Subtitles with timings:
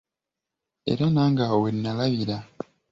[0.91, 2.37] Era nange awo wennalabira.